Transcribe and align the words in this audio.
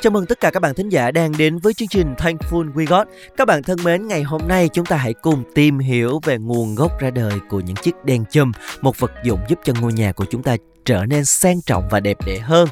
Chào 0.00 0.10
mừng 0.10 0.26
tất 0.26 0.40
cả 0.40 0.50
các 0.50 0.60
bạn 0.60 0.74
thính 0.74 0.88
giả 0.88 1.10
đang 1.10 1.32
đến 1.38 1.58
với 1.58 1.74
chương 1.74 1.88
trình 1.88 2.14
Thankful 2.14 2.72
We 2.72 2.86
Got. 2.86 3.08
Các 3.36 3.44
bạn 3.44 3.62
thân 3.62 3.78
mến, 3.84 4.08
ngày 4.08 4.22
hôm 4.22 4.40
nay 4.48 4.68
chúng 4.72 4.84
ta 4.84 4.96
hãy 4.96 5.14
cùng 5.14 5.44
tìm 5.54 5.78
hiểu 5.78 6.20
về 6.24 6.38
nguồn 6.38 6.74
gốc 6.74 7.00
ra 7.00 7.10
đời 7.10 7.32
của 7.48 7.60
những 7.60 7.76
chiếc 7.76 8.04
đèn 8.04 8.24
chùm, 8.30 8.52
một 8.80 8.98
vật 8.98 9.12
dụng 9.24 9.40
giúp 9.48 9.58
cho 9.64 9.72
ngôi 9.80 9.92
nhà 9.92 10.12
của 10.12 10.24
chúng 10.30 10.42
ta 10.42 10.56
trở 10.84 11.04
nên 11.06 11.24
sang 11.24 11.60
trọng 11.66 11.88
và 11.90 12.00
đẹp 12.00 12.16
đẽ 12.26 12.38
hơn. 12.38 12.68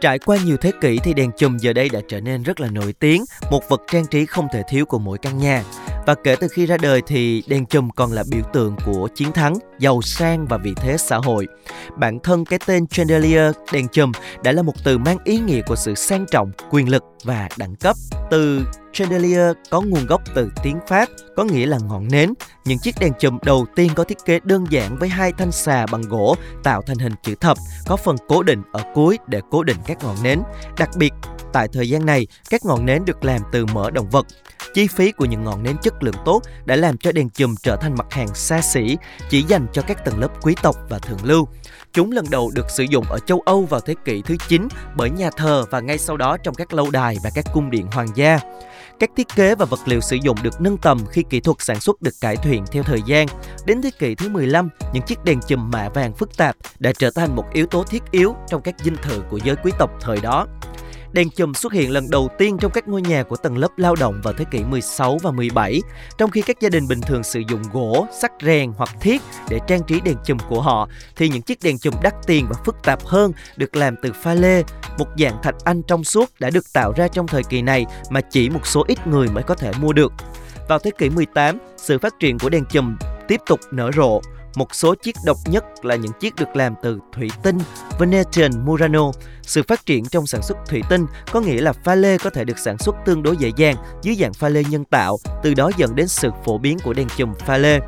Trải 0.00 0.18
qua 0.18 0.36
nhiều 0.44 0.56
thế 0.56 0.72
kỷ 0.80 0.98
thì 0.98 1.14
đèn 1.14 1.30
chùm 1.36 1.56
giờ 1.56 1.72
đây 1.72 1.88
đã 1.88 2.00
trở 2.08 2.20
nên 2.20 2.42
rất 2.42 2.60
là 2.60 2.68
nổi 2.68 2.94
tiếng, 2.98 3.24
một 3.50 3.68
vật 3.68 3.82
trang 3.92 4.06
trí 4.06 4.26
không 4.26 4.48
thể 4.52 4.62
thiếu 4.68 4.86
của 4.86 4.98
mỗi 4.98 5.18
căn 5.18 5.38
nhà. 5.38 5.62
Và 6.06 6.14
kể 6.14 6.36
từ 6.36 6.48
khi 6.48 6.66
ra 6.66 6.76
đời 6.76 7.02
thì 7.06 7.42
đèn 7.46 7.66
chùm 7.66 7.90
còn 7.90 8.12
là 8.12 8.24
biểu 8.30 8.42
tượng 8.52 8.76
của 8.86 9.08
chiến 9.14 9.32
thắng, 9.32 9.54
giàu 9.78 10.02
sang 10.02 10.46
và 10.46 10.56
vị 10.56 10.74
thế 10.76 10.96
xã 10.96 11.16
hội. 11.16 11.46
Bản 11.96 12.18
thân 12.22 12.44
cái 12.44 12.58
tên 12.66 12.86
chandelier 12.86 13.54
đèn 13.72 13.88
chùm 13.88 14.12
đã 14.44 14.52
là 14.52 14.62
một 14.62 14.72
từ 14.84 14.98
mang 14.98 15.16
ý 15.24 15.38
nghĩa 15.38 15.60
của 15.66 15.76
sự 15.76 15.94
sang 15.94 16.26
trọng, 16.30 16.50
quyền 16.70 16.88
lực 16.88 17.02
và 17.24 17.48
đẳng 17.58 17.76
cấp. 17.76 17.96
Từ 18.30 18.60
chandelier 18.92 19.52
có 19.70 19.80
nguồn 19.80 20.06
gốc 20.06 20.22
từ 20.34 20.50
tiếng 20.62 20.78
Pháp, 20.88 21.08
có 21.36 21.44
nghĩa 21.44 21.66
là 21.66 21.78
ngọn 21.88 22.08
nến. 22.08 22.32
Những 22.64 22.78
chiếc 22.78 22.94
đèn 23.00 23.12
chùm 23.18 23.38
đầu 23.42 23.66
tiên 23.76 23.90
có 23.94 24.04
thiết 24.04 24.18
kế 24.24 24.40
đơn 24.44 24.66
giản 24.70 24.98
với 24.98 25.08
hai 25.08 25.32
thanh 25.32 25.52
xà 25.52 25.86
bằng 25.86 26.02
gỗ 26.02 26.36
tạo 26.62 26.82
thành 26.82 26.98
hình 26.98 27.14
chữ 27.22 27.34
thập, 27.34 27.56
có 27.86 27.96
phần 27.96 28.16
cố 28.28 28.42
định 28.42 28.62
ở 28.72 28.82
cuối 28.94 29.18
để 29.26 29.40
cố 29.50 29.62
định 29.62 29.76
các 29.86 30.04
ngọn 30.04 30.16
nến. 30.22 30.42
Đặc 30.78 30.90
biệt, 30.96 31.12
tại 31.52 31.68
thời 31.72 31.88
gian 31.88 32.06
này, 32.06 32.26
các 32.50 32.64
ngọn 32.64 32.86
nến 32.86 33.04
được 33.04 33.24
làm 33.24 33.40
từ 33.52 33.66
mỡ 33.66 33.90
động 33.90 34.10
vật. 34.10 34.26
Chi 34.74 34.86
phí 34.86 35.12
của 35.12 35.24
những 35.24 35.44
ngọn 35.44 35.62
nến 35.62 35.76
chất 35.82 36.02
lượng 36.02 36.14
tốt 36.24 36.42
đã 36.64 36.76
làm 36.76 36.96
cho 36.96 37.12
đèn 37.12 37.30
chùm 37.30 37.54
trở 37.62 37.76
thành 37.76 37.94
mặt 37.94 38.06
hàng 38.10 38.34
xa 38.34 38.60
xỉ, 38.60 38.96
chỉ 39.30 39.42
dành 39.42 39.66
cho 39.72 39.82
các 39.82 40.04
tầng 40.04 40.20
lớp 40.20 40.42
quý 40.42 40.54
tộc 40.62 40.76
và 40.88 40.98
thượng 40.98 41.24
lưu. 41.24 41.48
Chúng 41.92 42.12
lần 42.12 42.24
đầu 42.30 42.50
được 42.54 42.70
sử 42.70 42.84
dụng 42.84 43.04
ở 43.04 43.18
châu 43.18 43.40
Âu 43.40 43.64
vào 43.64 43.80
thế 43.80 43.94
kỷ 44.04 44.22
thứ 44.22 44.36
9 44.48 44.68
bởi 44.96 45.10
nhà 45.10 45.30
thờ 45.36 45.64
và 45.70 45.80
ngay 45.80 45.98
sau 45.98 46.16
đó 46.16 46.36
trong 46.36 46.54
các 46.54 46.72
lâu 46.72 46.90
đài 46.90 47.16
và 47.24 47.30
các 47.34 47.44
cung 47.52 47.70
điện 47.70 47.86
hoàng 47.92 48.08
gia. 48.14 48.38
Các 48.98 49.10
thiết 49.16 49.26
kế 49.36 49.54
và 49.54 49.64
vật 49.64 49.80
liệu 49.86 50.00
sử 50.00 50.16
dụng 50.16 50.36
được 50.42 50.60
nâng 50.60 50.76
tầm 50.76 51.06
khi 51.10 51.24
kỹ 51.30 51.40
thuật 51.40 51.56
sản 51.60 51.80
xuất 51.80 52.02
được 52.02 52.14
cải 52.20 52.36
thiện 52.36 52.64
theo 52.72 52.82
thời 52.82 53.00
gian. 53.06 53.26
Đến 53.66 53.82
thế 53.82 53.90
kỷ 53.98 54.14
thứ 54.14 54.28
15, 54.28 54.68
những 54.92 55.02
chiếc 55.02 55.24
đèn 55.24 55.40
chùm 55.48 55.70
mạ 55.70 55.88
vàng 55.88 56.12
phức 56.14 56.36
tạp 56.36 56.56
đã 56.78 56.92
trở 56.98 57.10
thành 57.10 57.36
một 57.36 57.44
yếu 57.52 57.66
tố 57.66 57.84
thiết 57.84 58.02
yếu 58.10 58.34
trong 58.48 58.62
các 58.62 58.74
dinh 58.84 58.96
thự 59.02 59.22
của 59.30 59.38
giới 59.44 59.56
quý 59.56 59.72
tộc 59.78 59.90
thời 60.00 60.20
đó. 60.20 60.46
Đèn 61.12 61.30
chùm 61.30 61.52
xuất 61.52 61.72
hiện 61.72 61.90
lần 61.90 62.10
đầu 62.10 62.28
tiên 62.38 62.56
trong 62.60 62.72
các 62.74 62.88
ngôi 62.88 63.02
nhà 63.02 63.22
của 63.22 63.36
tầng 63.36 63.58
lớp 63.58 63.68
lao 63.76 63.96
động 63.96 64.20
vào 64.22 64.34
thế 64.34 64.44
kỷ 64.50 64.64
16 64.64 65.18
và 65.22 65.30
17, 65.30 65.80
trong 66.18 66.30
khi 66.30 66.42
các 66.42 66.60
gia 66.60 66.68
đình 66.68 66.88
bình 66.88 67.00
thường 67.00 67.22
sử 67.22 67.42
dụng 67.48 67.62
gỗ, 67.72 68.06
sắt 68.20 68.32
rèn 68.42 68.72
hoặc 68.76 68.88
thiết 69.00 69.22
để 69.48 69.58
trang 69.66 69.82
trí 69.86 70.00
đèn 70.00 70.16
chùm 70.24 70.38
của 70.48 70.60
họ, 70.60 70.88
thì 71.16 71.28
những 71.28 71.42
chiếc 71.42 71.58
đèn 71.62 71.78
chùm 71.78 71.94
đắt 72.02 72.14
tiền 72.26 72.46
và 72.48 72.54
phức 72.64 72.76
tạp 72.82 73.04
hơn 73.04 73.32
được 73.56 73.76
làm 73.76 73.96
từ 74.02 74.12
pha 74.12 74.34
lê, 74.34 74.62
một 74.98 75.06
dạng 75.18 75.42
thạch 75.42 75.54
anh 75.64 75.82
trong 75.82 76.04
suốt 76.04 76.30
đã 76.38 76.50
được 76.50 76.72
tạo 76.72 76.92
ra 76.96 77.08
trong 77.08 77.26
thời 77.26 77.42
kỳ 77.42 77.62
này 77.62 77.86
mà 78.10 78.20
chỉ 78.20 78.50
một 78.50 78.66
số 78.66 78.84
ít 78.88 79.06
người 79.06 79.28
mới 79.28 79.42
có 79.42 79.54
thể 79.54 79.72
mua 79.80 79.92
được. 79.92 80.12
Vào 80.68 80.78
thế 80.78 80.90
kỷ 80.98 81.10
18, 81.10 81.58
sự 81.76 81.98
phát 81.98 82.14
triển 82.20 82.38
của 82.38 82.48
đèn 82.48 82.64
chùm 82.64 82.96
tiếp 83.28 83.40
tục 83.46 83.60
nở 83.70 83.90
rộ 83.96 84.20
một 84.54 84.74
số 84.74 84.94
chiếc 84.94 85.16
độc 85.24 85.36
nhất 85.46 85.64
là 85.84 85.96
những 85.96 86.12
chiếc 86.20 86.34
được 86.36 86.56
làm 86.56 86.74
từ 86.82 86.98
thủy 87.12 87.30
tinh 87.42 87.58
Venetian 87.98 88.64
Murano. 88.64 89.10
Sự 89.42 89.62
phát 89.68 89.86
triển 89.86 90.04
trong 90.04 90.26
sản 90.26 90.42
xuất 90.42 90.56
thủy 90.68 90.82
tinh 90.90 91.06
có 91.32 91.40
nghĩa 91.40 91.60
là 91.60 91.72
pha 91.72 91.94
lê 91.94 92.18
có 92.18 92.30
thể 92.30 92.44
được 92.44 92.58
sản 92.58 92.78
xuất 92.78 92.96
tương 93.04 93.22
đối 93.22 93.36
dễ 93.36 93.50
dàng 93.56 93.76
dưới 94.02 94.14
dạng 94.14 94.32
pha 94.32 94.48
lê 94.48 94.64
nhân 94.64 94.84
tạo, 94.84 95.18
từ 95.42 95.54
đó 95.54 95.70
dẫn 95.76 95.94
đến 95.96 96.08
sự 96.08 96.30
phổ 96.44 96.58
biến 96.58 96.78
của 96.84 96.92
đèn 96.92 97.08
chùm 97.16 97.34
pha 97.34 97.58
lê. 97.58 97.80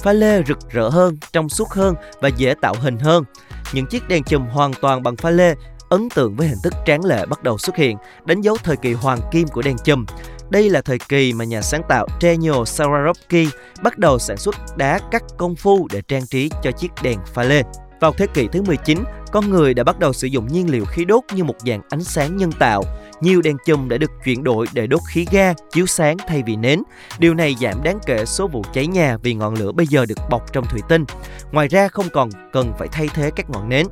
Pha 0.00 0.12
lê 0.12 0.42
rực 0.48 0.58
rỡ 0.70 0.88
hơn, 0.88 1.16
trong 1.32 1.48
suốt 1.48 1.68
hơn 1.68 1.94
và 2.20 2.28
dễ 2.28 2.54
tạo 2.60 2.74
hình 2.80 2.98
hơn. 2.98 3.24
Những 3.72 3.86
chiếc 3.86 4.08
đèn 4.08 4.24
chùm 4.24 4.46
hoàn 4.46 4.72
toàn 4.74 5.02
bằng 5.02 5.16
pha 5.16 5.30
lê 5.30 5.54
ấn 5.90 6.08
tượng 6.08 6.36
với 6.36 6.48
hình 6.48 6.58
thức 6.62 6.74
tráng 6.86 7.04
lệ 7.04 7.26
bắt 7.26 7.42
đầu 7.42 7.58
xuất 7.58 7.76
hiện, 7.76 7.96
đánh 8.24 8.40
dấu 8.40 8.56
thời 8.64 8.76
kỳ 8.76 8.92
hoàng 8.92 9.20
kim 9.32 9.48
của 9.48 9.62
đèn 9.62 9.76
chùm. 9.84 10.04
Đây 10.50 10.70
là 10.70 10.80
thời 10.82 10.98
kỳ 10.98 11.32
mà 11.32 11.44
nhà 11.44 11.62
sáng 11.62 11.82
tạo 11.88 12.06
Daniel 12.20 12.52
Swarovski 12.52 13.46
bắt 13.82 13.98
đầu 13.98 14.18
sản 14.18 14.36
xuất 14.36 14.54
đá 14.76 14.98
cắt 15.10 15.22
công 15.38 15.56
phu 15.56 15.88
để 15.92 16.02
trang 16.08 16.26
trí 16.26 16.50
cho 16.62 16.70
chiếc 16.70 16.88
đèn 17.02 17.18
pha 17.34 17.42
lê. 17.42 17.62
Vào 18.00 18.12
thế 18.12 18.26
kỷ 18.26 18.48
thứ 18.52 18.62
19, 18.62 18.98
con 19.32 19.50
người 19.50 19.74
đã 19.74 19.84
bắt 19.84 19.98
đầu 19.98 20.12
sử 20.12 20.26
dụng 20.26 20.46
nhiên 20.46 20.70
liệu 20.70 20.84
khí 20.84 21.04
đốt 21.04 21.22
như 21.34 21.44
một 21.44 21.54
dạng 21.58 21.80
ánh 21.90 22.04
sáng 22.04 22.36
nhân 22.36 22.52
tạo. 22.52 22.82
Nhiều 23.20 23.42
đèn 23.42 23.56
chùm 23.66 23.88
đã 23.88 23.96
được 23.96 24.10
chuyển 24.24 24.44
đổi 24.44 24.66
để 24.72 24.86
đốt 24.86 25.00
khí 25.08 25.26
ga, 25.30 25.52
chiếu 25.72 25.86
sáng 25.86 26.16
thay 26.26 26.42
vì 26.46 26.56
nến. 26.56 26.82
Điều 27.18 27.34
này 27.34 27.56
giảm 27.60 27.82
đáng 27.82 27.98
kể 28.06 28.24
số 28.24 28.48
vụ 28.48 28.62
cháy 28.72 28.86
nhà 28.86 29.16
vì 29.22 29.34
ngọn 29.34 29.54
lửa 29.54 29.72
bây 29.72 29.86
giờ 29.86 30.06
được 30.06 30.18
bọc 30.30 30.52
trong 30.52 30.64
thủy 30.70 30.80
tinh. 30.88 31.04
Ngoài 31.52 31.68
ra 31.68 31.88
không 31.88 32.08
còn 32.12 32.30
cần 32.52 32.72
phải 32.78 32.88
thay 32.88 33.08
thế 33.14 33.30
các 33.36 33.50
ngọn 33.50 33.68
nến. 33.68 33.86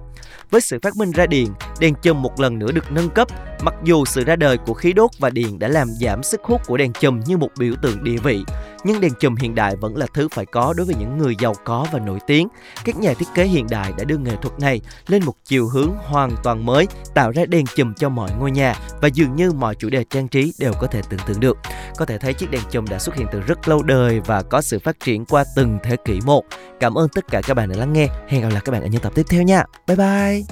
Với 0.51 0.61
sự 0.61 0.79
phát 0.83 0.97
minh 0.97 1.11
ra 1.11 1.27
điện, 1.27 1.55
đèn 1.81 1.95
chùm 2.03 2.23
một 2.23 2.41
lần 2.41 2.59
nữa 2.59 2.73
được 2.73 2.93
nâng 2.93 3.11
cấp, 3.11 3.29
mặc 3.63 3.75
dù 3.85 4.05
sự 4.05 4.25
ra 4.25 4.37
đời 4.37 4.59
của 4.59 4.75
khí 4.75 4.93
đốt 4.93 5.11
và 5.19 5.31
điện 5.31 5.59
đã 5.59 5.69
làm 5.69 5.89
giảm 6.01 6.23
sức 6.23 6.41
hút 6.45 6.61
của 6.67 6.77
đèn 6.77 6.93
chùm 6.93 7.21
như 7.27 7.37
một 7.37 7.49
biểu 7.59 7.75
tượng 7.83 8.05
địa 8.05 8.17
vị, 8.17 8.45
nhưng 8.85 9.01
đèn 9.01 9.13
chùm 9.21 9.37
hiện 9.37 9.55
đại 9.55 9.77
vẫn 9.77 9.97
là 9.97 10.07
thứ 10.15 10.29
phải 10.29 10.47
có 10.47 10.75
đối 10.77 10.87
với 10.87 10.95
những 10.99 11.19
người 11.19 11.35
giàu 11.41 11.55
có 11.65 11.87
và 11.93 11.99
nổi 11.99 12.19
tiếng. 12.27 12.49
Các 12.85 12.97
nhà 12.97 13.15
thiết 13.19 13.29
kế 13.35 13.45
hiện 13.45 13.67
đại 13.71 13.93
đã 13.99 14.05
đưa 14.05 14.19
nghệ 14.19 14.33
thuật 14.43 14.61
này 14.61 14.81
lên 15.07 15.25
một 15.25 15.35
chiều 15.45 15.69
hướng 15.69 15.91
hoàn 15.97 16.31
toàn 16.43 16.67
mới, 16.67 16.87
tạo 17.15 17.31
ra 17.31 17.45
đèn 17.45 17.65
chùm 17.75 17.95
cho 17.95 18.09
mọi 18.09 18.31
ngôi 18.39 18.51
nhà 18.51 18.75
và 19.01 19.09
dường 19.09 19.37
như 19.37 19.53
mọi 19.53 19.75
chủ 19.75 19.91
đề 19.91 20.05
trang 20.11 20.29
trí 20.29 20.53
đều 20.59 20.73
có 20.81 20.87
thể 20.87 21.01
tưởng 21.11 21.21
tượng 21.27 21.41
được. 21.41 21.59
Có 21.97 22.05
thể 22.05 22.19
thấy 22.19 22.35
chiếc 22.35 22.51
đèn 22.51 22.63
chùm 22.71 22.85
đã 22.85 22.99
xuất 22.99 23.17
hiện 23.17 23.27
từ 23.33 23.41
rất 23.41 23.69
lâu 23.69 23.83
đời 23.83 24.21
và 24.21 24.43
có 24.43 24.61
sự 24.61 24.79
phát 24.79 25.01
triển 25.01 25.25
qua 25.25 25.45
từng 25.57 25.79
thế 25.83 25.97
kỷ 26.05 26.21
một. 26.25 26.45
Cảm 26.81 26.95
ơn 26.95 27.09
tất 27.09 27.25
cả 27.31 27.41
các 27.47 27.55
bạn 27.55 27.69
đã 27.69 27.77
lắng 27.77 27.93
nghe. 27.93 28.09
Hẹn 28.29 28.43
gặp 28.43 28.49
lại 28.53 28.63
các 28.65 28.73
bạn 28.73 28.83
ở 28.83 28.89
những 28.89 29.01
tập 29.01 29.13
tiếp 29.15 29.27
theo 29.31 29.43
nha. 29.43 29.65
Bye 29.87 29.97
bye. 29.97 30.43